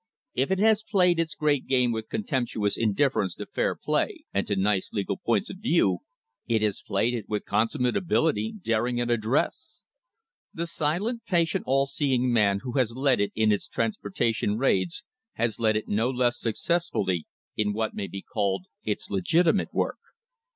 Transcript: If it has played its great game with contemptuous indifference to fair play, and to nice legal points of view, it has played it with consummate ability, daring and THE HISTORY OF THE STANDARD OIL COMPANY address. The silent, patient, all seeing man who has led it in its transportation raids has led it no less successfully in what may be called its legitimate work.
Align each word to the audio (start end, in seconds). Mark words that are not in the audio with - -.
If 0.33 0.49
it 0.49 0.57
has 0.57 0.81
played 0.81 1.19
its 1.19 1.35
great 1.35 1.67
game 1.67 1.91
with 1.91 2.09
contemptuous 2.09 2.75
indifference 2.75 3.35
to 3.35 3.45
fair 3.45 3.75
play, 3.75 4.25
and 4.33 4.47
to 4.47 4.55
nice 4.55 4.91
legal 4.91 5.15
points 5.15 5.51
of 5.51 5.57
view, 5.57 5.99
it 6.47 6.63
has 6.63 6.81
played 6.81 7.13
it 7.13 7.29
with 7.29 7.45
consummate 7.45 7.95
ability, 7.95 8.55
daring 8.63 8.99
and 8.99 9.11
THE 9.11 9.17
HISTORY 9.17 9.39
OF 9.41 9.49
THE 10.55 10.65
STANDARD 10.65 10.91
OIL 10.91 10.97
COMPANY 10.97 11.17
address. 11.19 11.21
The 11.21 11.21
silent, 11.21 11.25
patient, 11.45 11.63
all 11.67 11.85
seeing 11.85 12.33
man 12.33 12.59
who 12.63 12.71
has 12.79 12.93
led 12.95 13.21
it 13.21 13.31
in 13.35 13.51
its 13.51 13.67
transportation 13.67 14.57
raids 14.57 15.03
has 15.33 15.59
led 15.59 15.75
it 15.77 15.87
no 15.87 16.09
less 16.09 16.39
successfully 16.39 17.27
in 17.55 17.71
what 17.71 17.93
may 17.93 18.07
be 18.07 18.23
called 18.23 18.65
its 18.83 19.11
legitimate 19.11 19.71
work. 19.71 19.99